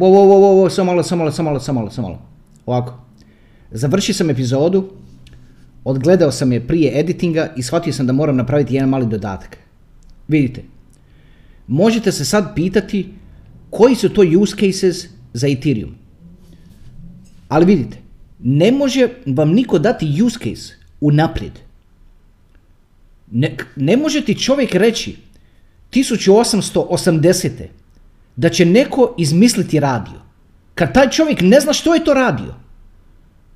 Wo, 0.00 0.08
wo, 0.08 0.24
wo, 0.24 0.36
wo, 0.40 0.50
wo, 0.62 0.70
samo 0.70 0.92
malo, 0.92 1.02
samo 1.02 1.18
malo, 1.18 1.32
samo 1.32 1.50
malo, 1.50 1.60
samo 1.60 1.80
malo, 1.80 1.90
samo 1.90 2.08
malo. 2.08 2.22
Ovako. 2.66 2.94
Završio 3.70 4.14
sam 4.14 4.30
epizodu, 4.30 4.90
odgledao 5.84 6.32
sam 6.32 6.52
je 6.52 6.66
prije 6.66 7.00
editinga 7.00 7.52
i 7.56 7.62
shvatio 7.62 7.92
sam 7.92 8.06
da 8.06 8.12
moram 8.12 8.36
napraviti 8.36 8.74
jedan 8.74 8.88
mali 8.88 9.06
dodatak. 9.06 9.56
Vidite, 10.28 10.62
možete 11.66 12.12
se 12.12 12.24
sad 12.24 12.54
pitati 12.54 13.12
koji 13.70 13.94
su 13.94 14.08
to 14.08 14.22
use 14.40 14.56
cases 14.56 15.06
za 15.32 15.48
Ethereum. 15.48 15.94
Ali 17.48 17.66
vidite, 17.66 17.98
ne 18.38 18.72
može 18.72 19.08
vam 19.26 19.50
niko 19.50 19.78
dati 19.78 20.22
use 20.22 20.38
case 20.38 20.74
unaprijed. 21.00 21.52
Ne, 23.30 23.56
ne 23.76 23.96
može 23.96 24.24
ti 24.24 24.38
čovjek 24.38 24.74
reći 24.74 25.16
1880. 25.92 27.79
da 28.36 28.48
će 28.48 28.64
neko 28.64 29.14
izmisliti 29.18 29.80
radio. 29.80 30.20
Kad 30.74 30.94
taj 30.94 31.10
čovjek 31.10 31.40
ne 31.40 31.60
zna 31.60 31.72
što 31.72 31.94
je 31.94 32.04
to 32.04 32.14
radio. 32.14 32.54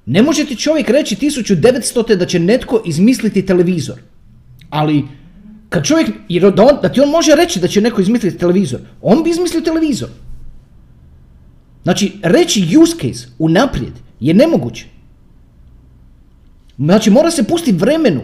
Ne 0.07 0.23
može 0.23 0.45
ti 0.45 0.57
čovjek 0.57 0.91
reći 0.91 1.17
1900. 1.17 2.15
da 2.15 2.27
će 2.27 2.39
netko 2.39 2.83
izmisliti 2.87 3.47
televizor. 3.47 4.01
Ali 4.71 5.05
kad 5.69 5.85
čovjek, 5.85 6.11
jer 6.29 6.53
da, 6.53 6.63
on, 6.63 6.79
da 6.83 6.89
ti 6.89 7.01
on 7.01 7.09
može 7.11 7.35
reći 7.35 7.61
da 7.61 7.69
će 7.69 7.81
neko 7.81 8.01
izmisliti 8.01 8.39
televizor, 8.39 8.81
on 9.03 9.23
bi 9.23 9.31
izmislio 9.31 9.61
televizor. 9.61 10.09
Znači, 11.83 12.13
reći 12.23 12.77
use 12.83 12.97
case 13.01 13.29
unaprijed 13.39 13.93
je 14.21 14.35
nemoguće. 14.35 14.87
Znači, 16.79 17.11
mora 17.11 17.31
se 17.31 17.45
pustiti 17.45 17.79
vremenu 17.79 18.21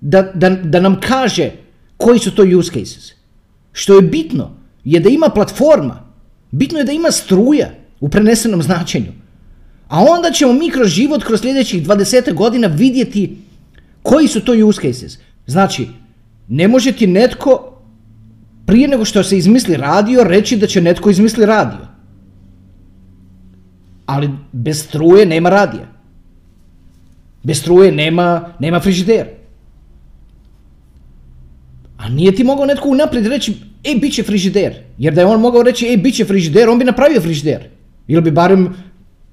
da, 0.00 0.22
da, 0.22 0.50
da 0.50 0.80
nam 0.80 1.00
kaže 1.00 1.50
koji 1.96 2.18
su 2.18 2.34
to 2.34 2.42
use 2.58 2.72
cases. 2.72 3.12
Što 3.72 3.96
je 3.96 4.02
bitno 4.02 4.57
je 4.88 5.00
da 5.00 5.08
ima 5.08 5.28
platforma, 5.28 6.02
bitno 6.50 6.78
je 6.78 6.84
da 6.84 6.92
ima 6.92 7.10
struja 7.10 7.70
u 8.00 8.08
prenesenom 8.08 8.62
značenju. 8.62 9.12
A 9.88 10.00
onda 10.00 10.30
ćemo 10.30 10.52
mi 10.52 10.70
kroz 10.70 10.88
život, 10.88 11.24
kroz 11.24 11.40
sljedećih 11.40 11.86
20 11.86 12.34
godina 12.34 12.68
vidjeti 12.68 13.36
koji 14.02 14.28
su 14.28 14.40
to 14.40 14.52
use 14.66 14.80
cases. 14.82 15.18
Znači, 15.46 15.88
ne 16.48 16.68
može 16.68 16.92
ti 16.92 17.06
netko 17.06 17.74
prije 18.66 18.88
nego 18.88 19.04
što 19.04 19.22
se 19.22 19.38
izmisli 19.38 19.76
radio 19.76 20.24
reći 20.24 20.56
da 20.56 20.66
će 20.66 20.80
netko 20.80 21.10
izmisli 21.10 21.46
radio. 21.46 21.86
Ali 24.06 24.30
bez 24.52 24.82
struje 24.84 25.26
nema 25.26 25.50
radija. 25.50 25.86
Bez 27.42 27.60
struje 27.60 27.92
nema, 27.92 28.52
nema 28.58 28.80
frižider. 28.80 29.37
A 31.98 32.08
nije 32.08 32.32
ti 32.34 32.44
mogao 32.44 32.66
netko 32.66 32.88
unaprijed 32.88 33.26
reći, 33.26 33.54
e, 33.84 33.94
bit 33.94 34.14
će 34.14 34.22
frižider. 34.22 34.74
Jer 34.98 35.14
da 35.14 35.20
je 35.20 35.26
on 35.26 35.40
mogao 35.40 35.62
reći, 35.62 35.86
e, 35.86 35.96
bit 35.96 36.14
će 36.14 36.24
frižider, 36.24 36.68
on 36.68 36.78
bi 36.78 36.84
napravio 36.84 37.20
frižider. 37.20 37.68
Ili 38.08 38.22
bi 38.22 38.30
barem 38.30 38.74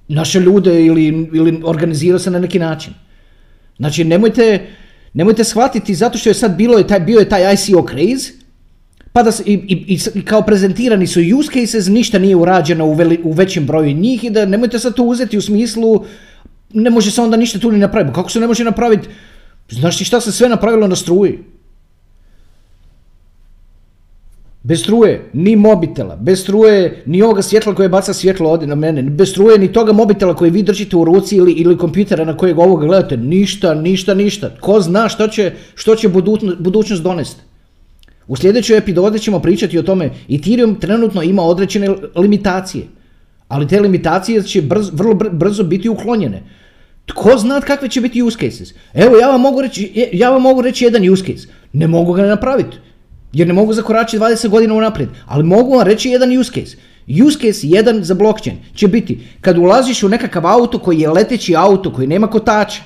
naše 0.08 0.40
ljude 0.40 0.86
ili, 0.86 1.30
ili 1.34 1.62
organizirao 1.64 2.20
se 2.20 2.32
na 2.32 2.40
neki 2.40 2.60
način. 2.60 2.94
Znači, 3.78 4.04
nemojte, 4.04 4.68
nemojte 5.14 5.44
shvatiti 5.44 5.96
zato 5.96 6.18
što 6.18 6.30
je 6.30 6.34
sad 6.34 6.58
bilo 6.58 6.78
je 6.78 6.88
taj, 6.88 7.00
bio 7.00 7.20
je 7.20 7.30
taj 7.30 7.54
ICO 7.54 7.86
craze, 7.90 8.32
pa 9.14 9.24
da 9.24 9.32
se, 9.32 9.44
i, 9.46 9.54
i, 9.54 10.00
i, 10.16 10.26
kao 10.26 10.42
prezentirani 10.42 11.08
su 11.08 11.22
use 11.40 11.50
cases, 11.54 11.88
ništa 11.88 12.20
nije 12.20 12.36
urađeno 12.36 12.86
u, 12.86 12.94
veli, 12.94 13.20
u 13.24 13.32
većem 13.32 13.66
broju 13.66 13.94
njih 13.94 14.24
i 14.24 14.30
da 14.30 14.46
nemojte 14.46 14.80
sad 14.80 14.96
to 14.96 15.04
uzeti 15.04 15.38
u 15.38 15.42
smislu 15.42 16.06
ne 16.74 16.90
može 16.90 17.12
se 17.12 17.22
onda 17.22 17.38
ništa 17.38 17.60
tu 17.60 17.72
ni 17.72 17.78
napraviti. 17.78 18.16
Kako 18.16 18.30
se 18.30 18.40
ne 18.40 18.48
može 18.48 18.64
napraviti? 18.64 19.08
Znaš 19.70 19.98
ti 19.98 20.06
šta 20.06 20.22
se 20.22 20.32
sve 20.32 20.50
napravilo 20.50 20.88
na 20.88 20.96
struji? 20.96 21.40
Bez 24.66 24.82
struje, 24.82 25.30
ni 25.34 25.56
mobitela, 25.56 26.16
bez 26.16 26.42
struje, 26.42 27.04
ni 27.06 27.22
ovoga 27.22 27.42
svjetla 27.42 27.76
koje 27.76 27.90
baca 27.90 28.14
svjetlo 28.14 28.50
ovdje 28.50 28.68
na 28.68 28.76
mene, 28.76 29.02
bez 29.02 29.30
struje, 29.30 29.60
ni 29.60 29.74
toga 29.74 29.94
mobitela 29.94 30.34
koji 30.36 30.52
vi 30.52 30.64
držite 30.64 30.98
u 30.98 31.06
ruci 31.06 31.36
ili, 31.36 31.52
ili 31.52 31.78
kompjutera 31.78 32.26
na 32.26 32.38
kojeg 32.38 32.60
ovoga 32.60 32.88
gledate, 32.88 33.18
ništa, 33.18 33.74
ništa, 33.74 34.14
ništa. 34.14 34.50
Ko 34.62 34.80
zna 34.82 35.10
što 35.10 35.28
će, 35.28 35.52
što 35.76 35.96
će 35.96 36.10
budućnost 36.60 37.04
donesti. 37.04 37.42
U 38.28 38.36
sljedećoj 38.36 38.78
epizodi 38.78 39.20
ćemo 39.20 39.40
pričati 39.40 39.80
o 39.80 39.84
tome, 39.84 40.10
Ethereum 40.30 40.80
trenutno 40.80 41.22
ima 41.22 41.44
određene 41.44 41.90
limitacije, 42.16 42.88
ali 43.48 43.68
te 43.68 43.80
limitacije 43.80 44.44
će 44.44 44.64
vrlo 44.92 45.14
brzo 45.14 45.64
biti 45.64 45.90
uklonjene. 45.90 46.44
Tko 47.06 47.38
zna 47.38 47.62
kakve 47.62 47.90
će 47.90 48.02
biti 48.02 48.22
use 48.24 48.38
cases? 48.38 48.74
Evo, 48.94 49.18
ja 49.18 49.28
vam 49.28 49.42
mogu 49.42 49.62
reći, 49.62 50.10
ja 50.14 50.30
vam 50.30 50.42
mogu 50.42 50.62
reći 50.62 50.86
jedan 50.86 51.10
use 51.10 51.26
case. 51.26 51.48
Ne 51.74 51.88
mogu 51.88 52.14
ga 52.14 52.26
napraviti. 52.26 52.78
Jer 53.36 53.48
ne 53.48 53.54
mogu 53.54 53.74
zakoračiti 53.74 54.20
20 54.20 54.48
godina 54.48 54.74
unaprijed. 54.74 55.10
Ali 55.26 55.44
mogu 55.44 55.76
vam 55.76 55.88
reći 55.88 56.10
jedan 56.10 56.38
use 56.40 56.52
case. 56.52 56.78
Use 57.26 57.40
case 57.40 57.68
jedan 57.68 58.04
za 58.04 58.14
blockchain 58.14 58.58
će 58.76 58.88
biti 58.88 59.20
kad 59.42 59.58
ulaziš 59.58 60.04
u 60.04 60.10
nekakav 60.10 60.48
auto 60.48 60.80
koji 60.80 61.00
je 61.00 61.10
leteći 61.10 61.56
auto, 61.56 61.94
koji 61.94 62.08
nema 62.08 62.28
kotača. 62.28 62.82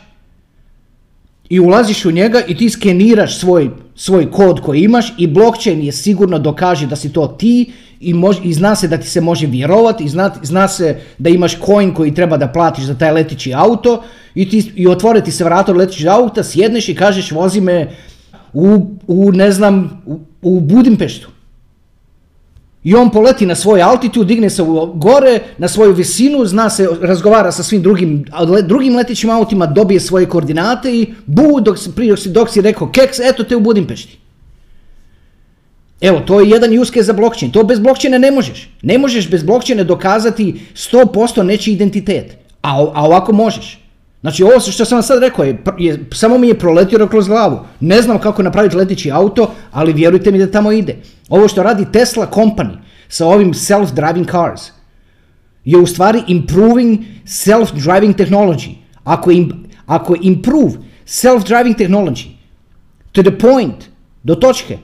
I 1.49 1.59
ulaziš 1.59 2.05
u 2.05 2.11
njega 2.11 2.41
i 2.47 2.57
ti 2.57 2.69
skeniraš 2.69 3.39
svoj, 3.39 3.69
svoj 3.95 4.31
kod 4.31 4.61
koji 4.61 4.81
imaš 4.81 5.13
i 5.17 5.27
blockchain 5.27 5.83
je 5.83 5.91
sigurno 5.91 6.39
dokaže 6.39 6.87
da 6.87 6.95
si 6.95 7.13
to 7.13 7.27
ti 7.27 7.71
i, 7.99 8.53
zna 8.53 8.75
se 8.75 8.87
da 8.87 8.97
ti 8.97 9.09
se 9.09 9.21
može 9.21 9.47
vjerovati 9.47 10.03
i 10.03 10.09
zna, 10.43 10.67
se 10.67 10.97
da 11.17 11.29
imaš 11.29 11.57
coin 11.65 11.93
koji 11.93 12.13
treba 12.13 12.37
da 12.37 12.47
platiš 12.47 12.85
za 12.85 12.97
taj 12.97 13.11
letići 13.11 13.53
auto 13.53 14.03
i, 14.35 14.49
ti, 14.49 14.71
i 14.75 14.87
otvore 14.87 15.21
ti 15.21 15.31
se 15.31 15.43
vrata 15.43 15.71
od 15.71 15.77
letićeg 15.77 16.07
auta, 16.07 16.43
sjedneš 16.43 16.89
i 16.89 16.95
kažeš 16.95 17.31
vozi 17.31 17.61
me 17.61 17.91
u, 18.53 18.95
u 19.07 19.31
ne 19.31 19.51
znam, 19.51 20.01
u 20.41 20.59
Budimpeštu. 20.59 21.29
I 22.83 22.95
on 22.95 23.09
poleti 23.11 23.45
na 23.45 23.55
svoj 23.55 23.81
altitud, 23.81 24.27
digne 24.27 24.49
se 24.49 24.63
gore, 24.93 25.39
na 25.57 25.67
svoju 25.67 25.93
visinu, 25.93 26.45
zna 26.45 26.69
se, 26.69 26.87
razgovara 27.01 27.51
sa 27.51 27.63
svim 27.63 27.81
drugim, 27.81 28.25
drugim 28.63 28.95
letićim 28.95 29.29
autima, 29.29 29.65
dobije 29.65 29.99
svoje 29.99 30.29
koordinate 30.29 30.95
i 30.95 31.13
bu, 31.25 31.59
dok, 31.61 31.77
prije 31.95 32.09
dok 32.09 32.19
si, 32.19 32.29
dok 32.29 32.49
si 32.49 32.61
rekao 32.61 32.91
keks, 32.91 33.19
eto 33.19 33.43
te 33.43 33.55
u 33.55 33.59
Budimpešti. 33.59 34.17
Evo, 36.01 36.19
to 36.19 36.39
je 36.39 36.49
jedan 36.49 36.85
case 36.85 37.03
za 37.03 37.13
blockchain. 37.13 37.51
To 37.51 37.63
bez 37.63 37.79
blockchaina 37.79 38.17
ne 38.17 38.31
možeš. 38.31 38.69
Ne 38.81 38.97
možeš 38.97 39.29
bez 39.29 39.43
blockchaina 39.43 39.83
dokazati 39.83 40.61
100% 40.75 41.43
nečiji 41.43 41.73
identitet. 41.73 42.37
A, 42.61 42.71
a 42.93 43.05
ovako 43.05 43.33
možeš. 43.33 43.79
Znači 44.21 44.43
ovo 44.43 44.59
što 44.59 44.85
sam 44.85 44.95
vam 44.95 45.03
sad 45.03 45.19
rekao 45.19 45.45
je, 45.45 45.63
je, 45.77 46.05
samo 46.13 46.37
mi 46.37 46.47
je 46.47 46.59
proletio 46.59 47.07
kroz 47.07 47.27
glavu. 47.27 47.59
Ne 47.79 48.01
znam 48.01 48.19
kako 48.19 48.43
napraviti 48.43 48.75
letići 48.75 49.11
auto, 49.11 49.51
ali 49.71 49.93
vjerujte 49.93 50.31
mi 50.31 50.37
da 50.37 50.51
tamo 50.51 50.71
ide. 50.71 50.95
Ovo 51.29 51.47
što 51.47 51.63
radi 51.63 51.85
Tesla 51.93 52.27
company 52.31 52.77
sa 53.07 53.25
ovim 53.25 53.53
self-driving 53.53 54.31
cars 54.31 54.61
je 55.65 55.77
u 55.77 55.87
stvari 55.87 56.23
improving 56.27 56.99
self-driving 57.25 58.15
technology. 58.15 58.75
Ako, 59.03 59.31
im, 59.31 59.65
ako 59.85 60.15
improve 60.21 60.71
self-driving 61.05 61.77
technology 61.77 62.39
to 63.11 63.23
the 63.23 63.37
point, 63.37 63.89
do 64.23 64.35
točke, 64.35 64.77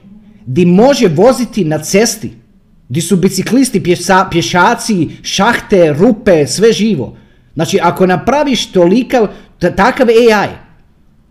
di 0.46 0.66
može 0.66 1.08
voziti 1.08 1.66
na 1.66 1.80
cesti, 1.80 2.34
di 2.90 3.02
su 3.02 3.16
biciklisti, 3.16 3.84
pješaci, 4.32 5.10
šahte, 5.24 5.94
rupe, 5.94 6.48
sve 6.48 6.74
živo, 6.74 7.18
Znači, 7.56 7.80
ako 7.82 8.06
napraviš 8.06 8.72
tolikav, 8.72 9.28
takav 9.76 10.08
AI, 10.10 10.50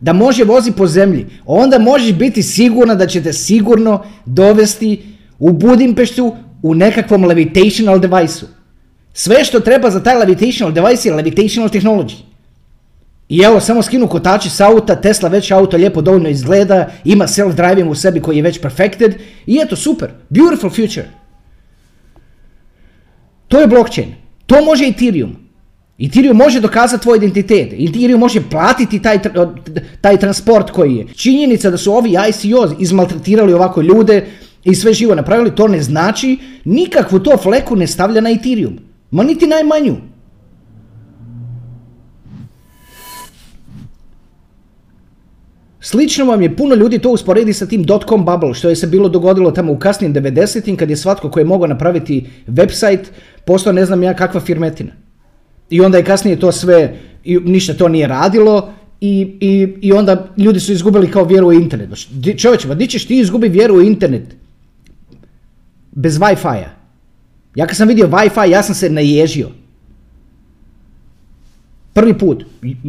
da 0.01 0.13
može 0.13 0.45
vozi 0.45 0.73
po 0.73 0.87
zemlji, 0.87 1.27
onda 1.47 1.79
možeš 1.79 2.13
biti 2.13 2.43
sigurna 2.43 2.95
da 2.95 3.07
ćete 3.07 3.33
sigurno 3.33 4.05
dovesti 4.25 5.03
u 5.39 5.53
Budimpeštu 5.53 6.37
u 6.63 6.75
nekakvom 6.75 7.25
levitational 7.25 7.99
device 7.99 8.47
Sve 9.13 9.45
što 9.45 9.61
treba 9.61 9.91
za 9.91 10.03
taj 10.03 10.19
levitational 10.19 10.73
device 10.73 11.09
je 11.09 11.15
levitational 11.15 11.71
technology. 11.71 12.15
I 13.29 13.39
evo, 13.39 13.61
samo 13.61 13.83
skinu 13.83 14.09
kotači 14.09 14.51
s 14.51 14.61
auta, 14.61 15.01
Tesla 15.01 15.29
već 15.29 15.51
auto 15.51 15.77
lijepo 15.77 16.03
dovoljno 16.03 16.29
izgleda, 16.29 16.91
ima 17.05 17.27
self-driving 17.27 17.91
u 17.91 17.95
sebi 17.95 18.21
koji 18.21 18.37
je 18.37 18.43
već 18.43 18.61
perfected 18.61 19.15
i 19.47 19.59
eto, 19.63 19.77
super, 19.77 20.11
beautiful 20.29 20.71
future. 20.71 21.09
To 23.49 23.61
je 23.61 23.67
blockchain. 23.67 24.15
To 24.47 24.65
može 24.65 24.87
Ethereum. 24.87 25.44
Ethereum 25.99 26.37
može 26.37 26.61
dokazati 26.61 27.03
tvoj 27.03 27.17
identitet, 27.17 27.73
Ethereum 27.73 28.21
može 28.21 28.43
platiti 28.51 29.03
taj, 29.03 29.19
taj 30.01 30.17
transport 30.17 30.71
koji 30.71 30.97
je. 30.97 31.07
Činjenica 31.15 31.71
da 31.71 31.77
su 31.77 31.93
ovi 31.93 32.11
ICO 32.11 32.75
izmaltretirali 32.79 33.53
ovako 33.53 33.83
ljude 33.83 34.27
i 34.65 34.75
sve 34.75 34.93
živo 34.93 35.15
napravili, 35.15 35.55
to 35.55 35.69
ne 35.69 35.83
znači 35.83 36.39
nikakvu 36.65 37.19
to 37.19 37.37
fleku 37.37 37.77
ne 37.77 37.87
stavlja 37.87 38.21
na 38.21 38.31
Ethereum. 38.31 38.79
Ma 39.11 39.23
niti 39.23 39.47
najmanju. 39.47 39.97
Slično 45.81 46.25
vam 46.25 46.43
je 46.43 46.57
puno 46.57 46.75
ljudi 46.75 46.99
to 46.99 47.11
usporedi 47.11 47.53
sa 47.53 47.67
tim 47.67 47.85
dot-com 47.85 48.25
bubble, 48.25 48.55
što 48.55 48.69
je 48.69 48.77
se 48.77 48.87
bilo 48.87 49.09
dogodilo 49.09 49.51
tamo 49.51 49.73
u 49.73 49.79
kasnim 49.79 50.15
90-im, 50.15 50.77
kad 50.77 50.91
je 50.91 50.97
svatko 50.97 51.31
koji 51.31 51.43
je 51.43 51.47
mogao 51.47 51.67
napraviti 51.67 52.27
website, 52.49 53.05
postao 53.45 53.73
ne 53.73 53.85
znam 53.87 54.03
ja 54.03 54.15
kakva 54.15 54.41
firmetina. 54.41 55.04
I 55.75 55.81
onda 55.81 55.99
je 55.99 56.05
kasnije 56.05 56.39
to 56.41 56.53
sve, 56.53 56.97
i 57.25 57.37
ništa 57.37 57.75
to 57.75 57.89
nije 57.89 58.07
radilo 58.07 58.73
i, 59.01 59.37
i, 59.41 59.75
i 59.81 59.93
onda 59.93 60.29
ljudi 60.37 60.61
su 60.61 60.73
izgubili 60.73 61.11
kao 61.11 61.25
vjeru 61.25 61.49
u 61.49 61.53
internet. 61.53 61.91
Čovječe, 62.37 62.69
pa 62.69 62.75
di 62.75 62.87
ti 62.87 63.19
izgubi 63.19 63.49
vjeru 63.49 63.75
u 63.75 63.83
internet 63.83 64.37
bez 65.93 66.19
Wi-Fi-a? 66.19 66.71
Ja 67.55 67.67
kad 67.67 67.77
sam 67.77 67.89
vidio 67.89 68.07
Wi-Fi, 68.07 68.51
ja 68.51 68.63
sam 68.63 68.75
se 68.75 68.91
naježio. 68.91 69.49
Prvi 71.93 72.19
put. 72.19 72.45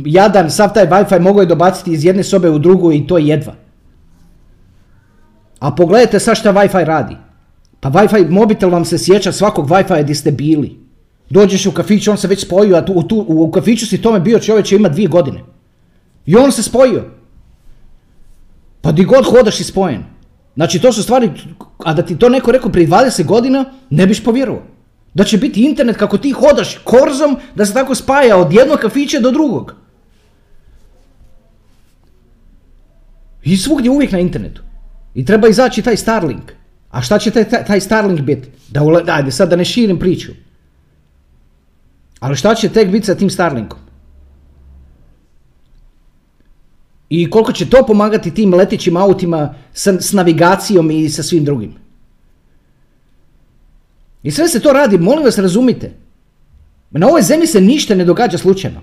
Jadan, 0.05 0.51
sav 0.51 0.73
taj 0.73 0.87
Wi-Fi 0.87 1.19
mogao 1.19 1.41
je 1.41 1.47
dobaciti 1.55 1.93
iz 1.93 2.05
jedne 2.05 2.23
sobe 2.23 2.49
u 2.49 2.59
drugu 2.59 2.91
i 2.91 3.07
to 3.07 3.17
jedva. 3.17 3.55
A 5.59 5.71
pogledajte 5.75 6.19
sad 6.19 6.37
šta 6.37 6.53
Wi-Fi 6.53 6.85
radi. 6.85 7.17
Pa 7.79 7.89
Wi-Fi 7.89 8.29
mobitel 8.29 8.69
vam 8.69 8.85
se 8.85 8.97
sjeća 8.97 9.31
svakog 9.31 9.69
Wi-Fi 9.69 10.03
gdje 10.03 10.15
ste 10.15 10.31
bili. 10.31 10.84
Dođeš 11.29 11.65
u 11.65 11.71
kafić, 11.71 12.07
on 12.07 12.17
se 12.17 12.27
već 12.27 12.45
spojio, 12.45 12.75
a 12.75 12.85
tu, 12.85 13.03
tu, 13.03 13.25
u 13.27 13.51
kafiću 13.51 13.87
si 13.87 14.01
tome 14.01 14.19
bio 14.19 14.39
čovječ 14.39 14.71
ima 14.71 14.89
dvije 14.89 15.07
godine. 15.07 15.43
I 16.25 16.35
on 16.35 16.51
se 16.51 16.63
spojio. 16.63 17.03
Pa 18.81 18.91
di 18.91 19.03
god 19.03 19.25
hodaš 19.25 19.59
i 19.59 19.63
spojen. 19.63 20.03
Znači 20.55 20.79
to 20.79 20.93
su 20.93 21.03
stvari, 21.03 21.31
a 21.77 21.93
da 21.93 22.01
ti 22.01 22.17
to 22.17 22.29
neko 22.29 22.51
rekao 22.51 22.71
prije 22.71 22.87
20 22.87 23.25
godina, 23.25 23.65
ne 23.89 24.07
biš 24.07 24.23
povjerovao. 24.23 24.63
Da 25.13 25.23
će 25.23 25.37
biti 25.37 25.63
internet 25.63 25.97
kako 25.97 26.17
ti 26.17 26.31
hodaš 26.31 26.77
korzom, 26.83 27.37
da 27.55 27.65
se 27.65 27.73
tako 27.73 27.95
spaja 27.95 28.37
od 28.37 28.53
jednog 28.53 28.79
kafića 28.79 29.19
do 29.19 29.31
drugog. 29.31 29.75
I 33.43 33.57
svugdje 33.57 33.91
uvijek 33.91 34.11
na 34.11 34.19
internetu. 34.19 34.61
I 35.15 35.25
treba 35.25 35.47
izaći 35.47 35.81
taj 35.81 35.97
Starlink. 35.97 36.51
A 36.91 37.01
šta 37.01 37.19
će 37.19 37.31
taj, 37.31 37.65
taj 37.65 37.81
Starlink 37.81 38.21
biti? 38.21 38.49
Da, 38.69 38.81
ajde 39.07 39.31
sad 39.31 39.49
da 39.49 39.55
ne 39.55 39.65
širim 39.65 39.99
priču. 39.99 40.31
Ali 42.19 42.35
šta 42.35 42.55
će 42.55 42.69
tek 42.69 42.91
biti 42.91 43.05
sa 43.05 43.15
tim 43.15 43.29
Starlinkom? 43.29 43.79
I 47.09 47.29
koliko 47.29 47.51
će 47.51 47.69
to 47.69 47.85
pomagati 47.87 48.33
tim 48.33 48.53
letićim 48.53 48.97
autima 48.97 49.53
s 49.73 50.13
navigacijom 50.13 50.91
i 50.91 51.09
sa 51.09 51.23
svim 51.23 51.45
drugim? 51.45 51.75
I 54.23 54.31
sve 54.31 54.47
se 54.47 54.59
to 54.59 54.73
radi, 54.73 54.97
molim 54.97 55.23
vas 55.23 55.37
razumite. 55.37 55.91
Na 56.91 57.07
ovoj 57.07 57.21
zemlji 57.21 57.47
se 57.47 57.61
ništa 57.61 57.95
ne 57.95 58.05
događa 58.05 58.37
slučajno. 58.37 58.81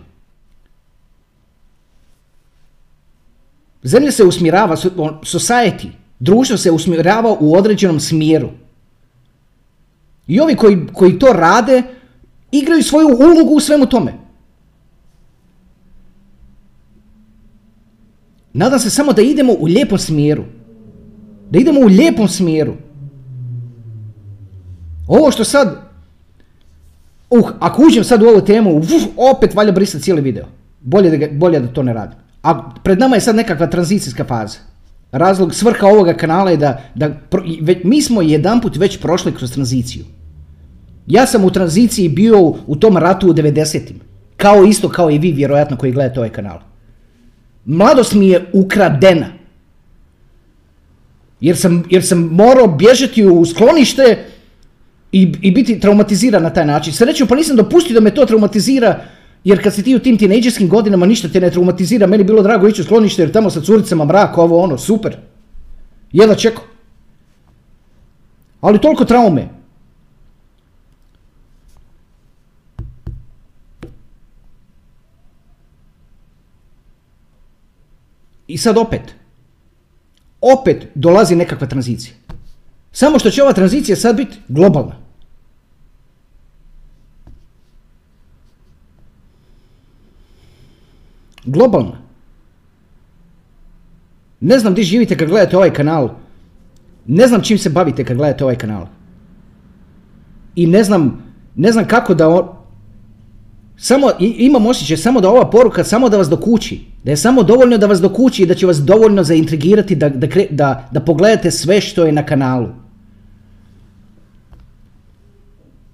Zemlja 3.82 4.10
se 4.10 4.24
usmjerava, 4.24 4.76
society, 4.76 5.90
društvo 6.18 6.56
se 6.56 6.70
usmjerava 6.70 7.36
u 7.40 7.56
određenom 7.56 8.00
smjeru. 8.00 8.50
I 10.26 10.40
ovi 10.40 10.56
koji, 10.56 10.86
koji 10.92 11.18
to 11.18 11.32
rade, 11.32 11.82
igraju 12.52 12.82
svoju 12.82 13.08
ulogu 13.08 13.54
u 13.54 13.60
svemu 13.60 13.86
tome. 13.86 14.12
Nadam 18.52 18.78
se 18.78 18.90
samo 18.90 19.12
da 19.12 19.22
idemo 19.22 19.52
u 19.52 19.64
lijepom 19.64 19.98
smjeru. 19.98 20.44
Da 21.50 21.58
idemo 21.58 21.80
u 21.80 21.86
lijepom 21.86 22.28
smjeru. 22.28 22.74
Ovo 25.06 25.30
što 25.30 25.44
sad, 25.44 25.76
uh, 27.30 27.50
ako 27.60 27.82
uđem 27.86 28.04
sad 28.04 28.22
u 28.22 28.26
ovu 28.26 28.40
temu, 28.40 28.76
uf, 28.76 29.02
opet 29.16 29.54
valja 29.54 29.72
brisati 29.72 30.04
cijeli 30.04 30.20
video. 30.20 30.44
Bolje 30.80 31.18
da, 31.18 31.26
bolje 31.32 31.60
da 31.60 31.72
to 31.72 31.82
ne 31.82 31.92
radim. 31.92 32.18
A 32.42 32.70
pred 32.82 32.98
nama 32.98 33.16
je 33.16 33.20
sad 33.20 33.36
nekakva 33.36 33.66
tranzicijska 33.66 34.24
faza. 34.24 34.58
Razlog, 35.12 35.54
svrha 35.54 35.86
ovoga 35.86 36.14
kanala 36.14 36.50
je 36.50 36.56
da, 36.56 36.80
da 36.94 37.10
mi 37.84 38.02
smo 38.02 38.22
jedanput 38.22 38.76
već 38.76 39.00
prošli 39.00 39.34
kroz 39.34 39.52
tranziciju. 39.52 40.04
Ja 41.06 41.26
sam 41.26 41.44
u 41.44 41.50
tranziciji 41.50 42.08
bio 42.08 42.54
u 42.66 42.76
tom 42.76 42.96
ratu 42.96 43.28
u 43.28 43.32
90-im. 43.32 44.00
Kao 44.36 44.64
isto 44.64 44.88
kao 44.88 45.10
i 45.10 45.18
vi 45.18 45.32
vjerojatno 45.32 45.76
koji 45.76 45.92
gledate 45.92 46.20
ovaj 46.20 46.32
kanal. 46.32 46.58
Mladost 47.64 48.14
mi 48.14 48.28
je 48.28 48.50
ukradena. 48.52 49.26
Jer 51.40 51.56
sam, 51.56 51.84
jer 51.90 52.06
sam 52.06 52.18
morao 52.18 52.66
bježati 52.66 53.26
u 53.26 53.44
sklonište 53.44 54.24
i, 55.12 55.34
i 55.40 55.50
biti 55.50 55.80
traumatiziran 55.80 56.42
na 56.42 56.50
taj 56.50 56.66
način. 56.66 56.92
Srećom 56.92 57.28
pa 57.28 57.34
nisam 57.34 57.56
dopustio 57.56 57.94
da 57.94 58.00
me 58.00 58.14
to 58.14 58.26
traumatizira 58.26 59.04
jer 59.44 59.62
kad 59.62 59.74
si 59.74 59.82
ti 59.82 59.96
u 59.96 59.98
tim 59.98 60.18
tinejdžerskim 60.18 60.68
godinama 60.68 61.06
ništa 61.06 61.28
te 61.28 61.40
ne 61.40 61.50
traumatizira, 61.50 62.06
meni 62.06 62.24
bilo 62.24 62.42
drago 62.42 62.68
ići 62.68 62.80
u 62.80 62.84
sklonište 62.84 63.22
jer 63.22 63.32
tamo 63.32 63.50
sa 63.50 63.60
curicama 63.60 64.04
mrak, 64.04 64.38
ovo 64.38 64.62
ono, 64.62 64.78
super. 64.78 65.16
Jedva 66.12 66.34
čeko. 66.34 66.62
Ali 68.60 68.80
toliko 68.80 69.04
traume. 69.04 69.61
I 78.52 78.58
sad 78.58 78.78
opet, 78.78 79.14
opet 80.40 80.86
dolazi 80.94 81.36
nekakva 81.36 81.66
tranzicija. 81.66 82.14
Samo 82.92 83.18
što 83.18 83.30
će 83.30 83.42
ova 83.42 83.52
tranzicija 83.52 83.96
sad 83.96 84.16
biti 84.16 84.38
globalna. 84.48 84.96
Globalna. 91.44 91.98
Ne 94.40 94.58
znam 94.58 94.74
di 94.74 94.82
živite 94.82 95.16
kad 95.16 95.28
gledate 95.28 95.56
ovaj 95.56 95.72
kanal. 95.72 96.10
Ne 97.06 97.26
znam 97.26 97.42
čim 97.42 97.58
se 97.58 97.70
bavite 97.70 98.04
kad 98.04 98.16
gledate 98.16 98.44
ovaj 98.44 98.56
kanal. 98.56 98.86
I 100.54 100.66
ne 100.66 100.84
znam, 100.84 101.22
ne 101.54 101.72
znam 101.72 101.88
kako 101.88 102.14
da 102.14 102.28
samo, 103.82 104.10
imam 104.18 104.66
osjećaj 104.66 104.96
samo 104.96 105.20
da 105.20 105.30
ova 105.30 105.50
poruka, 105.50 105.84
samo 105.84 106.08
da 106.08 106.16
vas 106.16 106.28
dokući. 106.28 106.80
Da 107.04 107.10
je 107.10 107.16
samo 107.16 107.42
dovoljno 107.42 107.78
da 107.78 107.86
vas 107.86 108.00
dokući 108.00 108.42
i 108.42 108.46
da 108.46 108.54
će 108.54 108.66
vas 108.66 108.78
dovoljno 108.78 109.24
zaintrigirati 109.24 109.94
da, 109.94 110.08
da, 110.08 110.26
da, 110.50 110.88
da 110.92 111.00
pogledate 111.00 111.50
sve 111.50 111.80
što 111.80 112.04
je 112.04 112.12
na 112.12 112.22
kanalu. 112.26 112.68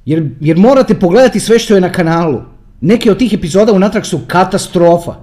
Jer, 0.04 0.28
jer 0.40 0.56
morate 0.56 0.94
pogledati 0.94 1.40
sve 1.40 1.58
što 1.58 1.74
je 1.74 1.80
na 1.80 1.92
kanalu. 1.92 2.42
Neke 2.80 3.10
od 3.10 3.18
tih 3.18 3.32
epizoda 3.32 3.72
unatrag 3.72 4.04
su 4.04 4.20
katastrofa. 4.26 5.14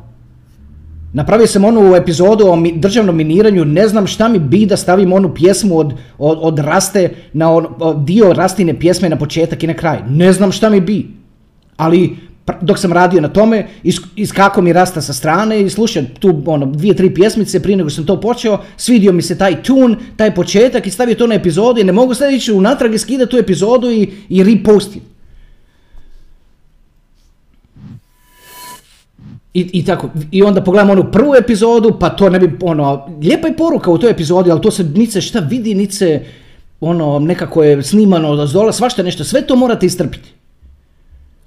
Napravio 1.14 1.48
sam 1.48 1.66
onu 1.66 1.96
epizodu 1.96 2.48
o 2.48 2.58
državnom 2.76 3.16
miniranju, 3.16 3.66
ne 3.66 3.88
znam 3.88 4.08
šta 4.08 4.28
mi 4.28 4.40
bi 4.40 4.66
da 4.66 4.78
stavim 4.78 5.14
onu 5.14 5.34
pjesmu 5.34 5.78
od, 5.78 5.94
od, 6.18 6.38
od 6.42 6.60
raste, 6.60 7.10
na 7.34 7.52
on, 7.52 7.68
dio 8.06 8.34
rastine 8.34 8.80
pjesme 8.80 9.10
na 9.10 9.16
početak 9.16 9.64
i 9.64 9.68
na 9.68 9.74
kraj. 9.74 10.00
Ne 10.10 10.34
znam 10.34 10.52
šta 10.52 10.70
mi 10.70 10.82
bi. 10.82 11.08
Ali 11.78 12.16
dok 12.62 12.80
sam 12.80 12.94
radio 12.94 13.22
na 13.22 13.28
tome, 13.28 13.68
iz, 14.16 14.32
kako 14.32 14.62
mi 14.62 14.74
rasta 14.74 15.02
sa 15.02 15.14
strane 15.14 15.62
i 15.62 15.70
slušam 15.70 16.06
tu 16.20 16.42
ono, 16.46 16.66
dvije, 16.66 16.96
tri 16.96 17.14
pjesmice 17.14 17.60
prije 17.60 17.78
nego 17.78 17.90
sam 17.90 18.06
to 18.06 18.22
počeo, 18.22 18.58
svidio 18.78 19.12
mi 19.12 19.22
se 19.22 19.38
taj 19.38 19.64
tune, 19.64 19.96
taj 20.16 20.36
početak 20.36 20.88
i 20.88 20.92
stavio 20.92 21.16
to 21.16 21.28
na 21.28 21.36
epizodu 21.36 21.82
i 21.82 21.84
ne 21.84 21.92
mogu 21.92 22.14
sad 22.14 22.34
ići 22.34 22.54
unatrag 22.54 22.94
i 22.94 22.98
skidati 22.98 23.32
tu 23.32 23.38
epizodu 23.38 23.92
i, 23.92 24.10
i 24.30 24.44
repostiti. 24.44 25.02
I, 29.54 29.70
I, 29.74 29.86
tako, 29.86 30.10
i 30.32 30.44
onda 30.44 30.64
pogledam 30.64 30.90
onu 30.90 31.12
prvu 31.12 31.36
epizodu, 31.36 31.98
pa 32.00 32.10
to 32.10 32.30
ne 32.30 32.40
bi, 32.40 32.58
ono, 32.62 33.08
lijepa 33.22 33.48
je 33.48 33.58
poruka 33.58 33.92
u 33.92 33.98
toj 33.98 34.12
epizodi, 34.12 34.52
ali 34.52 34.62
to 34.62 34.72
se 34.72 34.84
nice 34.84 35.22
šta 35.22 35.40
vidi, 35.40 35.76
nice, 35.76 36.26
ono, 36.82 37.20
nekako 37.20 37.64
je 37.64 37.84
snimano 37.84 38.30
od 38.30 38.50
zdola, 38.50 38.74
svašta 38.74 39.04
nešto, 39.04 39.24
sve 39.24 39.42
to 39.48 39.56
morate 39.56 39.86
istrpiti 39.86 40.30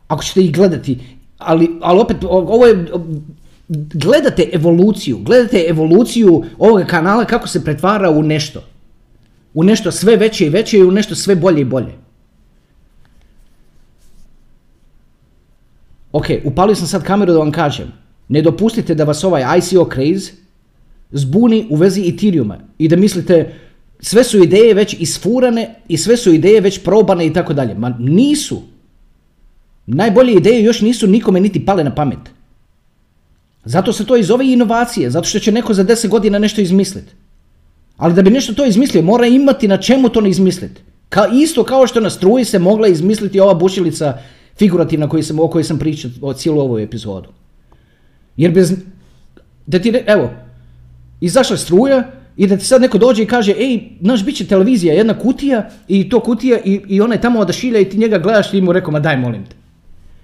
ako 0.09 0.23
ćete 0.23 0.45
ih 0.45 0.53
gledati, 0.53 0.99
ali, 1.39 1.71
ali 1.81 2.01
opet 2.01 2.17
ovo 2.25 2.67
je, 2.67 2.87
gledate 3.95 4.51
evoluciju, 4.53 5.19
gledate 5.19 5.65
evoluciju 5.69 6.45
ovoga 6.59 6.85
kanala 6.85 7.25
kako 7.25 7.49
se 7.49 7.65
pretvara 7.65 8.11
u 8.11 8.23
nešto. 8.23 8.65
U 9.55 9.65
nešto 9.65 9.93
sve 9.93 10.17
veće 10.17 10.47
i 10.47 10.49
veće 10.49 10.79
i 10.79 10.85
u 10.85 10.91
nešto 10.91 11.15
sve 11.15 11.37
bolje 11.37 11.61
i 11.61 11.65
bolje. 11.65 11.93
Ok, 16.13 16.27
upalio 16.45 16.75
sam 16.75 16.87
sad 16.87 17.03
kameru 17.03 17.33
da 17.33 17.39
vam 17.39 17.53
kažem, 17.53 17.93
ne 18.29 18.43
dopustite 18.43 18.95
da 18.95 19.05
vas 19.05 19.25
ovaj 19.25 19.59
ICO 19.59 19.89
craze 19.95 20.33
zbuni 21.11 21.67
u 21.71 21.77
vezi 21.77 22.09
Ethereuma 22.09 22.59
i 22.79 22.89
da 22.89 22.97
mislite 22.97 23.55
sve 24.01 24.25
su 24.25 24.39
ideje 24.43 24.75
već 24.75 24.97
isfurane 24.99 25.75
i 25.89 25.97
sve 25.97 26.17
su 26.17 26.33
ideje 26.33 26.61
već 26.61 26.85
probane 26.85 27.27
i 27.27 27.33
tako 27.33 27.53
dalje. 27.53 27.75
Ma 27.75 27.97
nisu. 27.99 28.63
Najbolje 29.91 30.35
ideje 30.35 30.63
još 30.63 30.81
nisu 30.81 31.07
nikome 31.07 31.41
niti 31.41 31.65
pale 31.67 31.85
na 31.85 31.95
pamet. 31.95 32.19
Zato 33.65 33.93
se 33.93 34.07
to 34.07 34.17
i 34.17 34.23
zove 34.23 34.53
inovacije, 34.53 35.11
zato 35.11 35.29
što 35.29 35.39
će 35.39 35.53
neko 35.53 35.75
za 35.75 35.85
10 35.85 36.09
godina 36.09 36.39
nešto 36.39 36.61
izmisliti. 36.61 37.13
Ali 37.97 38.15
da 38.15 38.23
bi 38.23 38.31
nešto 38.31 38.53
to 38.55 38.65
izmislio, 38.65 39.03
mora 39.03 39.27
imati 39.27 39.69
na 39.69 39.77
čemu 39.77 40.09
to 40.09 40.21
ne 40.21 40.31
izmisliti. 40.31 40.81
Ka, 41.09 41.27
isto 41.33 41.65
kao 41.65 41.87
što 41.87 42.01
na 42.01 42.11
struji 42.11 42.45
se 42.45 42.59
mogla 42.59 42.89
izmisliti 42.89 43.41
ova 43.41 43.55
bušilica 43.55 44.19
figurativna 44.59 45.09
koju 45.09 45.23
sam, 45.23 45.41
o 45.41 45.49
kojoj 45.49 45.65
sam 45.65 45.79
pričao 45.79 46.11
o 46.23 46.33
cijelu 46.33 46.61
ovu 46.61 46.79
epizodu. 46.79 47.29
Jer 48.37 48.53
bez... 48.53 48.73
Da 49.67 49.79
ti, 49.79 50.03
evo, 50.07 50.31
izašla 51.21 51.57
struja 51.57 52.11
i 52.37 52.47
da 52.47 52.57
ti 52.57 52.65
sad 52.65 52.83
neko 52.83 52.99
dođe 52.99 53.23
i 53.23 53.27
kaže, 53.27 53.53
ej, 53.53 53.81
naš 54.01 54.25
bit 54.25 54.37
će 54.37 54.47
televizija, 54.47 54.95
jedna 54.95 55.19
kutija 55.19 55.71
i 55.89 56.09
to 56.09 56.21
kutija 56.21 56.59
i, 56.65 56.81
i 56.89 57.01
ona 57.01 57.15
je 57.15 57.21
tamo 57.21 57.41
odašilja 57.41 57.81
i 57.81 57.89
ti 57.89 57.99
njega 57.99 58.19
gledaš 58.19 58.55
i 58.55 58.61
mu 58.61 58.73
rekao, 58.73 58.93
ma 58.93 59.01
daj 59.01 59.17
molim 59.17 59.47
te. 59.47 59.58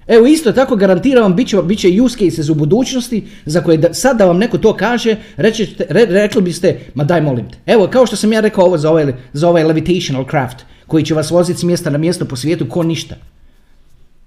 Evo 0.06 0.26
isto 0.26 0.52
tako 0.52 0.76
garantiram 0.76 1.36
bit 1.36 1.48
će, 1.48 1.56
bit 1.62 1.78
će 1.78 2.02
use 2.02 2.18
cases 2.18 2.48
u 2.48 2.54
budućnosti 2.54 3.24
za 3.46 3.60
koje 3.60 3.76
da, 3.76 3.94
sad 3.94 4.18
da 4.18 4.26
vam 4.26 4.38
neko 4.38 4.58
to 4.58 4.76
kaže, 4.76 5.16
reći, 5.36 5.76
rekli 5.88 6.42
biste, 6.42 6.80
ma 6.94 7.04
daj 7.04 7.20
molim 7.20 7.50
te. 7.50 7.58
Evo 7.66 7.86
kao 7.86 8.06
što 8.06 8.16
sam 8.16 8.32
ja 8.32 8.40
rekao 8.40 8.64
ovo 8.64 8.78
za 8.78 8.90
ovaj, 8.90 9.12
za 9.32 9.48
ovaj 9.48 9.64
levitational 9.64 10.24
craft 10.30 10.56
koji 10.86 11.04
će 11.04 11.14
vas 11.14 11.30
voziti 11.30 11.60
s 11.60 11.62
mjesta 11.62 11.90
na 11.90 11.98
mjesto 11.98 12.24
po 12.24 12.36
svijetu 12.36 12.68
ko 12.68 12.82
ništa. 12.82 13.14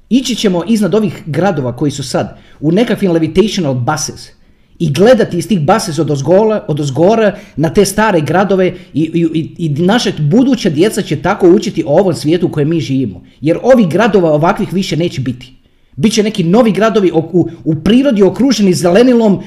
Ići 0.09 0.35
ćemo 0.35 0.63
iznad 0.67 0.95
ovih 0.95 1.23
gradova 1.25 1.75
koji 1.75 1.91
su 1.91 2.03
sad 2.03 2.37
u 2.59 2.71
nekakvim 2.71 3.11
levitational 3.11 3.73
buses 3.73 4.31
i 4.79 4.93
gledati 4.93 5.37
iz 5.37 5.47
tih 5.47 5.59
buses 5.61 5.99
od, 5.99 6.11
ozgola, 6.11 6.65
od 6.67 6.79
ozgora 6.79 7.37
na 7.55 7.73
te 7.73 7.85
stare 7.85 8.21
gradove 8.21 8.73
i, 8.93 9.01
i, 9.33 9.55
i 9.57 9.69
naša 9.69 10.11
buduća 10.19 10.69
djeca 10.69 11.01
će 11.01 11.21
tako 11.21 11.49
učiti 11.49 11.83
o 11.87 11.99
ovom 11.99 12.13
svijetu 12.13 12.47
u 12.47 12.51
kojem 12.51 12.69
mi 12.69 12.79
živimo. 12.79 13.23
Jer 13.41 13.57
ovih 13.63 13.87
gradova 13.87 14.31
ovakvih 14.31 14.73
više 14.73 14.97
neće 14.97 15.21
biti. 15.21 15.53
Biće 15.97 16.23
neki 16.23 16.43
novi 16.43 16.71
gradovi 16.71 17.11
u, 17.11 17.49
u 17.63 17.75
prirodi 17.75 18.23
okruženi 18.23 18.73
zelenilom 18.73 19.43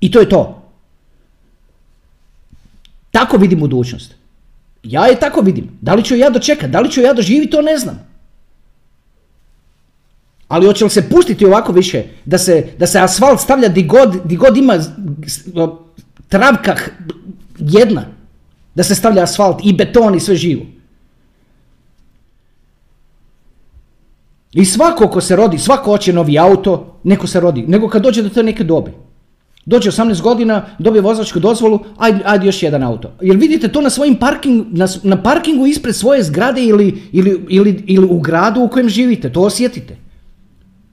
i 0.00 0.10
to 0.10 0.20
je 0.20 0.28
to. 0.28 0.62
Tako 3.10 3.36
vidim 3.36 3.60
budućnost. 3.60 4.14
Ja 4.82 5.06
je 5.06 5.20
tako 5.20 5.40
vidim. 5.40 5.70
Da 5.80 5.94
li 5.94 6.04
ću 6.04 6.16
ja 6.16 6.30
dočekati, 6.30 6.72
da 6.72 6.80
li 6.80 6.90
ću 6.90 7.00
ja 7.00 7.12
doživjeti, 7.12 7.50
to 7.50 7.62
ne 7.62 7.78
znam. 7.78 8.12
Ali 10.48 10.66
hoće 10.66 10.84
li 10.84 10.90
se 10.90 11.08
pustiti 11.08 11.46
ovako 11.46 11.72
više, 11.72 12.04
da 12.24 12.38
se, 12.38 12.66
da 12.78 12.86
se 12.86 13.00
asfalt 13.00 13.40
stavlja 13.40 13.68
di 13.68 13.82
god, 13.82 14.20
di 14.24 14.36
god 14.36 14.56
ima 14.56 14.78
travka 16.28 16.76
jedna, 17.58 18.04
da 18.74 18.82
se 18.82 18.94
stavlja 18.94 19.22
asfalt 19.22 19.60
i 19.64 19.72
beton 19.72 20.14
i 20.14 20.20
sve 20.20 20.36
živo. 20.36 20.66
I 24.54 24.64
svako 24.64 25.08
ko 25.08 25.20
se 25.20 25.36
rodi, 25.36 25.58
svako 25.58 25.90
hoće 25.90 26.12
novi 26.12 26.38
auto, 26.38 27.00
neko 27.04 27.26
se 27.26 27.40
rodi, 27.40 27.62
nego 27.62 27.88
kad 27.88 28.02
dođe 28.02 28.22
do 28.22 28.28
te 28.28 28.42
neke 28.42 28.64
dobi. 28.64 28.92
Dođe 29.64 29.90
18 29.90 30.22
godina, 30.22 30.66
dobije 30.78 31.02
vozačku 31.02 31.40
dozvolu, 31.40 31.78
ajde, 31.98 32.20
ajde 32.24 32.46
još 32.46 32.62
jedan 32.62 32.82
auto. 32.82 33.10
Jer 33.20 33.36
vidite 33.36 33.68
to 33.68 33.80
na 33.80 33.90
svojim 33.90 34.16
parking, 34.16 34.66
na, 34.70 34.88
na 35.02 35.22
parkingu 35.22 35.66
ispred 35.66 35.96
svoje 35.96 36.22
zgrade 36.22 36.64
ili, 36.64 37.02
ili, 37.12 37.46
ili, 37.48 37.84
ili 37.86 38.06
u 38.10 38.20
gradu 38.20 38.60
u 38.60 38.68
kojem 38.68 38.88
živite, 38.88 39.32
to 39.32 39.40
osjetite. 39.40 39.96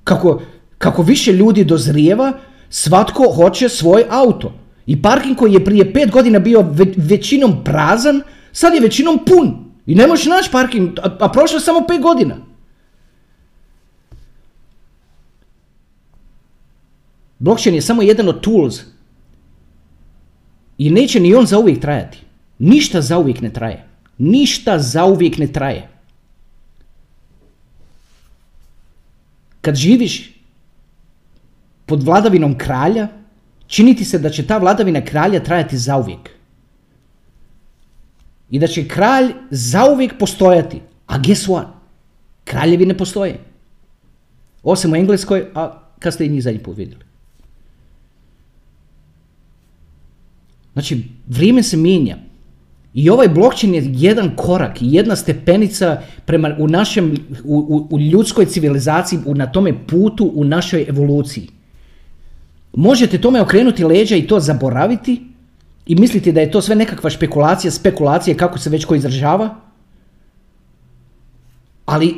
Kako, 0.04 0.42
kako 0.78 1.02
više 1.02 1.34
ljudi 1.34 1.64
dozrijeva, 1.64 2.34
svatko 2.70 3.24
hoće 3.36 3.70
svoj 3.70 4.04
auto. 4.10 4.54
I 4.86 5.02
parking 5.02 5.38
koji 5.38 5.54
je 5.54 5.66
prije 5.66 5.94
pet 5.94 6.12
godina 6.12 6.40
bio 6.40 6.66
većinom 6.98 7.64
prazan, 7.64 8.22
sad 8.52 8.74
je 8.74 8.80
većinom 8.80 9.20
pun. 9.26 9.66
I 9.86 9.96
ne 9.96 10.08
možeš 10.08 10.26
naći 10.26 10.52
parking, 10.52 11.00
a, 11.04 11.18
a 11.20 11.30
prošlo 11.30 11.58
je 11.58 11.62
samo 11.62 11.82
pet 11.88 12.02
godina. 12.02 12.49
Blockchain 17.40 17.76
je 17.76 17.82
samo 17.82 18.02
jedan 18.02 18.28
od 18.28 18.42
tools 18.42 18.82
i 20.78 20.90
neće 20.90 21.20
ni 21.20 21.36
on 21.36 21.46
zauvijek 21.46 21.82
trajati. 21.82 22.18
Ništa 22.60 23.02
zauvijek 23.02 23.42
ne 23.42 23.54
traje. 23.54 23.86
Ništa 24.18 24.80
zauvijek 24.80 25.38
ne 25.38 25.48
traje. 25.48 25.90
Kad 29.62 29.76
živiš 29.76 30.36
pod 31.86 32.04
vladavinom 32.04 32.58
kralja, 32.58 33.08
čini 33.68 33.96
ti 33.96 34.06
se 34.06 34.20
da 34.20 34.30
će 34.30 34.48
ta 34.48 34.58
vladavina 34.58 35.02
kralja 35.02 35.44
trajati 35.44 35.78
zauvijek. 35.78 36.30
I 38.50 38.60
da 38.60 38.68
će 38.68 38.88
kralj 38.88 39.34
zauvijek 39.50 40.18
postojati. 40.20 40.82
A 41.08 41.18
guess 41.18 41.48
what? 41.48 41.68
Kraljevi 42.44 42.86
ne 42.86 42.98
postoje. 42.98 43.40
Osim 44.64 44.94
u 44.94 44.96
Engleskoj, 44.96 45.46
a 45.56 45.82
kad 46.00 46.14
ste 46.14 46.26
i 46.26 46.30
njih 46.30 46.44
zadnji 46.44 46.64
put 46.64 46.78
vidjeli. 46.78 47.09
Znači, 50.80 51.04
vrijeme 51.28 51.64
se 51.64 51.78
mijenja. 51.78 52.18
I 52.94 53.10
ovaj 53.10 53.28
blockchain 53.28 53.74
je 53.76 53.84
jedan 53.86 54.32
korak, 54.36 54.78
jedna 54.82 55.16
stepenica 55.16 56.02
prema 56.26 56.56
u 56.60 56.68
našem, 56.68 57.18
u, 57.44 57.88
u, 57.90 58.00
ljudskoj 58.00 58.46
civilizaciji, 58.46 59.20
u, 59.26 59.36
na 59.36 59.52
tome 59.52 59.74
putu, 59.88 60.32
u 60.36 60.44
našoj 60.44 60.86
evoluciji. 60.88 61.50
Možete 62.74 63.18
tome 63.18 63.42
okrenuti 63.42 63.84
leđa 63.84 64.16
i 64.16 64.28
to 64.28 64.40
zaboraviti 64.40 65.22
i 65.86 65.96
misliti 65.96 66.32
da 66.32 66.42
je 66.42 66.52
to 66.52 66.62
sve 66.62 66.76
nekakva 66.76 67.10
špekulacija, 67.10 67.72
spekulacija, 67.72 68.38
kako 68.38 68.60
se 68.60 68.70
već 68.70 68.86
ko 68.86 68.96
izražava. 68.96 69.56
Ali 71.86 72.16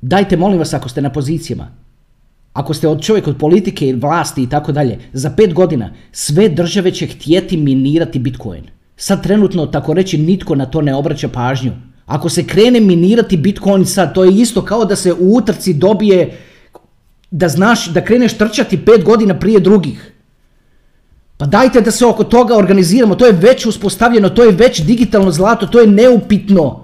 dajte 0.00 0.36
molim 0.36 0.58
vas 0.58 0.74
ako 0.74 0.88
ste 0.88 1.02
na 1.02 1.12
pozicijama, 1.12 1.70
ako 2.52 2.74
ste 2.74 2.88
od 2.88 3.02
čovjek 3.02 3.28
od 3.28 3.36
politike 3.36 3.88
i 3.88 3.92
vlasti 3.92 4.42
i 4.42 4.48
tako 4.48 4.72
dalje, 4.72 4.98
za 5.12 5.30
pet 5.30 5.54
godina 5.54 5.90
sve 6.12 6.48
države 6.48 6.90
će 6.90 7.06
htjeti 7.06 7.56
minirati 7.56 8.18
Bitcoin. 8.18 8.64
Sad 8.96 9.22
trenutno, 9.22 9.66
tako 9.66 9.94
reći, 9.94 10.18
nitko 10.18 10.54
na 10.54 10.66
to 10.66 10.82
ne 10.82 10.94
obraća 10.94 11.28
pažnju. 11.28 11.72
Ako 12.06 12.28
se 12.28 12.46
krene 12.46 12.80
minirati 12.80 13.36
Bitcoin 13.36 13.86
sad, 13.86 14.14
to 14.14 14.24
je 14.24 14.32
isto 14.32 14.64
kao 14.64 14.84
da 14.84 14.96
se 14.96 15.12
u 15.12 15.36
utrci 15.36 15.74
dobije, 15.74 16.38
da 17.30 17.48
znaš, 17.48 17.86
da 17.86 18.04
kreneš 18.04 18.38
trčati 18.38 18.84
pet 18.84 19.04
godina 19.04 19.38
prije 19.38 19.60
drugih. 19.60 20.12
Pa 21.36 21.46
dajte 21.46 21.80
da 21.80 21.90
se 21.90 22.06
oko 22.06 22.24
toga 22.24 22.56
organiziramo, 22.56 23.14
to 23.14 23.26
je 23.26 23.32
već 23.32 23.66
uspostavljeno, 23.66 24.28
to 24.28 24.44
je 24.44 24.52
već 24.52 24.80
digitalno 24.80 25.30
zlato, 25.30 25.66
to 25.66 25.80
je 25.80 25.86
neupitno. 25.86 26.81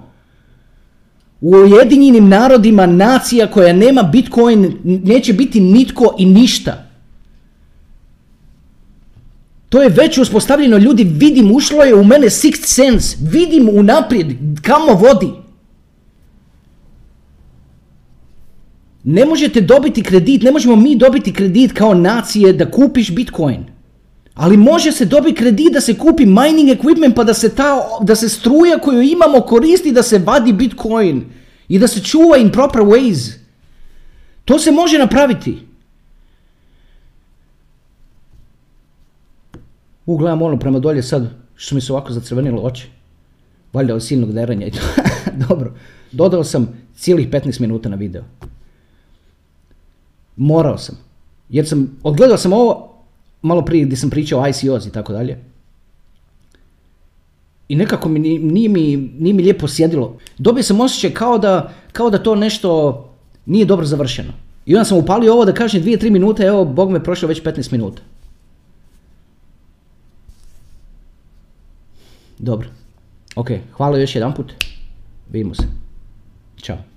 U 1.41 1.49
Ujedinjenim 1.49 2.29
narodima 2.29 2.85
nacija 2.85 3.51
koja 3.51 3.73
nema 3.73 4.03
Bitcoin 4.03 4.77
neće 4.83 5.33
biti 5.33 5.59
nitko 5.59 6.15
i 6.17 6.25
ništa. 6.25 6.85
To 9.69 9.81
je 9.81 9.89
već 9.89 10.17
uspostavljeno, 10.17 10.77
ljudi, 10.77 11.03
vidim, 11.03 11.51
ušlo 11.51 11.83
je 11.83 11.95
u 11.95 12.03
mene 12.03 12.27
sixth 12.27 12.65
sense, 12.65 13.17
vidim 13.21 13.69
unaprijed 13.73 14.27
kamo 14.61 14.93
vodi. 14.93 15.29
Ne 19.03 19.25
možete 19.25 19.61
dobiti 19.61 20.03
kredit, 20.03 20.41
ne 20.41 20.51
možemo 20.51 20.75
mi 20.75 20.95
dobiti 20.95 21.33
kredit 21.33 21.73
kao 21.73 21.93
nacije 21.93 22.53
da 22.53 22.71
kupiš 22.71 23.11
Bitcoin. 23.11 23.78
Ali 24.39 24.57
može 24.57 24.91
se 24.91 25.05
dobiti 25.05 25.35
kredit 25.35 25.73
da 25.73 25.81
se 25.81 25.97
kupi 25.97 26.25
mining 26.25 26.69
equipment 26.69 27.15
pa 27.15 27.23
da 27.23 27.33
se, 27.33 27.55
ta, 27.55 27.79
da 28.01 28.15
se 28.15 28.29
struja 28.29 28.77
koju 28.79 29.01
imamo 29.01 29.41
koristi 29.41 29.91
da 29.91 30.03
se 30.03 30.17
vadi 30.17 30.53
Bitcoin 30.53 31.25
i 31.67 31.79
da 31.79 31.87
se 31.87 32.03
čuva 32.03 32.37
in 32.37 32.51
proper 32.51 32.81
ways. 32.81 33.33
To 34.45 34.59
se 34.59 34.71
može 34.71 34.97
napraviti. 34.97 35.57
Ugledam 40.05 40.41
ono 40.41 40.59
prema 40.59 40.79
dolje 40.79 41.03
sad, 41.03 41.27
što 41.55 41.75
mi 41.75 41.81
se 41.81 41.93
ovako 41.93 42.13
zacrvenilo 42.13 42.61
oči. 42.61 42.87
Valjda 43.73 43.95
od 43.95 44.03
silnog 44.03 44.33
deranja 44.33 44.67
i 44.67 44.71
to. 44.71 44.79
Dobro, 45.49 45.73
dodao 46.11 46.43
sam 46.43 46.87
cijelih 46.95 47.29
15 47.29 47.61
minuta 47.61 47.89
na 47.89 47.95
video. 47.95 48.23
Morao 50.35 50.77
sam. 50.77 50.97
Jer 51.49 51.67
sam, 51.67 51.97
odgledao 52.03 52.37
sam 52.37 52.53
ovo, 52.53 52.88
malo 53.41 53.65
prije 53.65 53.85
gdje 53.85 53.97
sam 53.97 54.09
pričao 54.09 54.47
ICOs 54.47 54.85
i 54.85 54.91
tako 54.91 55.13
dalje. 55.13 55.39
I 57.69 57.75
nekako 57.75 58.09
mi 58.09 58.19
nije, 58.19 58.39
mi 58.39 58.97
nije 58.97 59.33
mi 59.33 59.43
lijepo 59.43 59.67
sjedilo. 59.67 60.17
Dobio 60.37 60.63
sam 60.63 60.81
osjećaj 60.81 61.13
kao 61.13 61.37
da, 61.37 61.73
kao 61.91 62.09
da 62.09 62.23
to 62.23 62.35
nešto 62.35 63.05
nije 63.45 63.65
dobro 63.65 63.85
završeno. 63.85 64.33
I 64.65 64.75
onda 64.75 64.85
sam 64.85 64.97
upalio 64.97 65.33
ovo 65.33 65.45
da 65.45 65.53
kažem 65.53 65.83
2-3 65.83 66.09
minute, 66.09 66.43
evo, 66.43 66.65
Bog 66.65 66.91
me 66.91 67.03
prošlo 67.03 67.27
već 67.27 67.43
15 67.43 67.71
minuta. 67.71 68.01
Dobro. 72.39 72.67
Ok, 73.35 73.49
hvala 73.71 73.97
još 73.97 74.15
jedan 74.15 74.33
put. 74.33 74.53
Vidimo 75.29 75.55
se. 75.55 75.63
Ćao. 76.61 76.88